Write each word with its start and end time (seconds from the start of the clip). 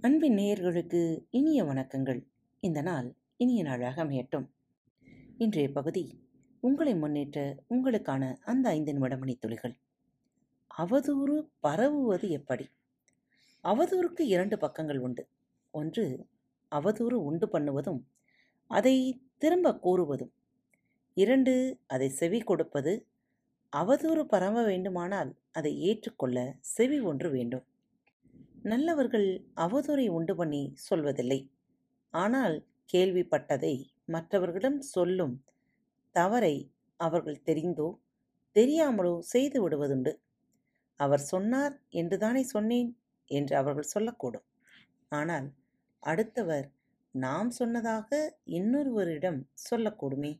அன்பின் 0.00 0.36
நேயர்களுக்கு 0.36 1.26
இனிய 1.30 1.64
வணக்கங்கள். 1.64 2.26
இந்த 2.60 2.82
நாள் 2.82 3.14
இனிய 3.36 3.62
நாளாக 3.62 4.04
அமையட்டும். 4.04 4.46
இன்றைய 5.38 5.72
பகுதி 5.72 6.26
உங்களை 6.60 6.94
முன்னேற்ற 6.94 7.62
உங்களுக்கான 7.70 8.36
அந்த 8.40 8.68
ஐந்து 8.68 8.92
நிமிட 8.92 9.18
துளிகள். 9.40 9.74
அவதூறு 10.78 11.48
பரவுவது 11.62 12.28
எப்படி? 12.28 12.68
அவதூறுக்கு 13.64 14.20
இரண்டு 14.20 14.58
பக்கங்கள் 14.58 14.98
உண்டு. 14.98 15.28
ஒன்று 15.70 16.26
அவதூறு 16.70 17.12
உண்டு 17.12 17.48
பண்ணுவதும் 17.48 18.06
அதை 18.66 19.22
திரும்ப 19.38 19.78
கூறுவதும். 19.82 20.32
இரண்டு 21.14 21.80
அதை 21.86 22.08
செவி 22.08 22.40
கொடுப்பது. 22.40 23.06
அவதூறு 23.76 24.22
பரவ 24.22 24.64
வேண்டுமானால் 24.64 25.36
அதை 25.52 25.80
ஏற்றுக்கொள்ள 25.80 26.56
செவி 26.60 27.00
ஒன்று 27.00 27.30
வேண்டும். 27.30 27.64
நல்லவர்கள் 28.68 29.28
அவதூறை 29.64 30.06
உண்டு 30.16 30.34
பண்ணி 30.40 30.62
சொல்வதில்லை. 30.88 31.40
ஆனால் 32.14 32.56
கேள்விப்பட்டதை 32.92 33.74
மற்றவர்களிடம் 34.14 34.80
சொல்லும் 34.94 35.34
தவறை 36.16 36.54
அவர்கள் 37.00 37.44
தெரிந்தோ 37.48 37.88
தெரியாமலோ 38.56 39.14
செய்து 39.32 39.58
விடுவதுண்டு. 39.64 40.12
அவர் 41.00 41.24
சொன்னார் 41.32 41.74
என்றுதானே 42.00 42.42
சொன்னேன் 42.54 42.90
என்று 43.30 43.54
அவர்கள் 43.60 43.92
சொல்லக்கூடும். 43.94 44.46
ஆனால் 45.12 45.48
அடுத்தவர் 46.02 46.66
நாம் 47.14 47.50
சொன்னதாக 47.58 48.10
இன்னொருவரிடம் 48.58 49.40
சொல்லக்கூடுமே 49.68 50.32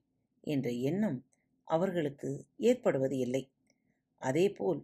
என்ற 0.44 0.68
எண்ணம் 0.90 1.18
அவர்களுக்கு 1.68 2.30
ஏற்படுவது 2.70 3.16
இல்லை. 3.26 3.42
அதேபோல் 4.22 4.80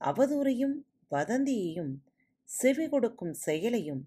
அவதூறையும் 0.00 0.76
வதந்தியையும் 1.10 1.92
செவி 2.48 2.84
கொடுக்கும் 2.88 3.32
செயலையும் 3.44 4.02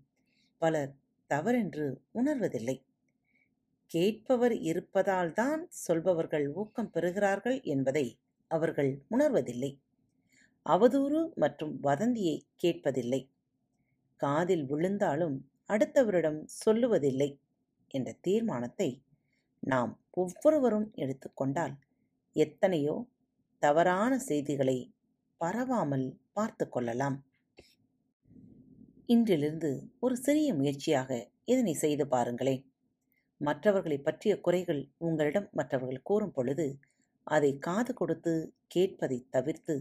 பலர் 0.62 0.92
தவறென்று 1.30 1.88
உணர்வதில்லை. 2.20 2.75
கேட்பவர் 3.92 4.56
இருப்பதால்தான் 4.70 5.62
சொல்பவர்கள் 5.86 6.45
ஊக்கம் 6.53 6.92
பெறுகிறார்கள் 6.94 7.58
என்பதை 7.64 8.06
அவர்கள் 8.52 8.92
உணர்வதில்லை. 9.09 9.72
அவதூறு 10.66 11.20
மற்றும் 11.36 11.73
வதந்தியை 11.80 12.38
கேட்பதில்லை. 12.58 13.22
காதில் 14.22 14.66
விழுந்தாலும் 14.66 15.38
அடுத்தவரிடம் 15.69 16.40
சொல்லுவதில்லை 16.66 17.30
என்ற 17.88 18.09
தீர்மானத்தை 18.22 18.90
நாம் 19.64 19.94
ஒவ்வொருவரும் 20.12 20.90
எடுத்துக்கொண்டால் 20.95 21.75
எத்தனையோ 22.36 22.95
தவறான 23.62 24.12
செய்திகளை 24.30 24.78
பரவாமல் 25.42 26.08
பார்த்து 26.34 26.66
கொள்ளலாம். 26.69 27.17
இன்றிலிருந்து 29.09 29.69
ஒரு 30.00 30.16
சிறிய 30.17 30.53
முயற்சியாக 30.53 31.30
இதனை 31.45 31.73
செய்து 31.73 32.08
பாருங்களேன். 32.08 32.63
மற்றவர்களை 33.38 33.97
பற்றிய 33.97 34.39
குறைகள் 34.39 34.81
உங்களிடம் 34.97 35.50
மற்றவர்கள் 35.52 36.02
கூறும் 36.02 36.31
பொழுது 36.31 36.80
அதை 37.23 37.58
காது 37.58 37.94
கொடுத்து 37.94 38.33
கேட்பதை 38.75 39.25
தவிர்த்து 39.30 39.75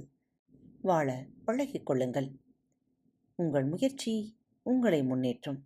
வாழ 0.83 1.27
பழகிக் 1.45 1.87
கொள்ளுங்கள். 1.87 2.29
உங்கள் 3.35 3.65
முயற்சி 3.65 4.37
உங்களை 4.63 5.01
முன்னேற்றும். 5.03 5.61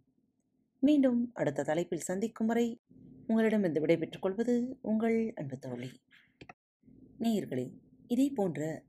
மீண்டும் 0.83 1.31
அடுத்த 1.34 1.62
தலைப்பில் 1.62 2.00
சந்திக்கும் 2.00 2.47
வரை 2.47 2.81
உங்களிடமிருந்து 3.27 3.81
விடைபெற்றுக் 3.81 4.22
கொள்வது 4.22 4.78
உங்கள் 4.83 5.33
அன்பு 5.36 5.58
தோழி. 5.58 5.91
நேயர்களே 7.20 7.66
இதே 8.08 8.28
போன்ற 8.31 8.83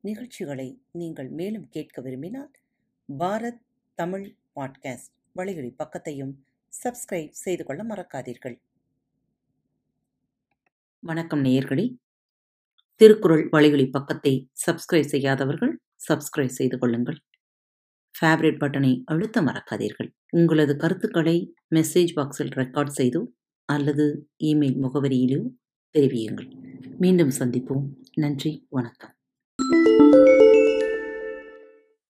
நிகழ்ச்சிகளை 0.00 0.82
நீங்கள் 0.90 1.30
மேலும் 1.30 1.68
கேட்க 1.68 2.00
விரும்பினால் 2.00 2.52
பாரத் 3.18 3.62
தமிழ் 3.98 4.34
பாட்காஸ்ட் 4.56 5.14
வழிகளி 5.36 5.74
பக்கத்தையும் 5.78 6.32
சப்ஸ்கிரைப் 6.84 7.30
செய்து 7.30 7.64
கொள்ள 7.64 7.84
மறக்காதீர்கள். 7.84 8.60
வணக்கம் 11.00 11.44
நேயர்களே. 11.44 11.96
திருக்குறள் 12.94 13.48
வழிகளி 13.48 13.90
பக்கத்தை 13.90 14.50
சப்ஸ்கிரைப் 14.66 15.06
செய்யாதவர்கள் 15.06 15.80
சப்ஸ்கிரைப் 16.08 16.46
செய்து 16.46 16.78
கொள்ளுங்கள். 16.78 17.18
ஃபேவரட் 18.20 18.58
பட்டனை 18.60 19.02
அழுத்த 19.04 19.42
மறக்காதீர்கள். 19.42 20.10
உங்களது 20.30 20.76
கருத்துக்களை 20.76 21.54
மெசேஜ் 21.74 22.12
பாக்ஸில் 22.16 22.54
ரெக்கார்ட் 22.54 22.92
செய்தோ 22.96 23.26
அல்லது 23.64 24.30
இமெயில் 24.44 24.78
முகவரியிலோ 24.82 25.50
தெரிவியுங்கள். 25.98 26.50
மீண்டும் 26.98 27.30
சந்திப்போம். 27.38 27.94
நன்றி. 28.14 28.66
வணக்கம். 28.68 29.14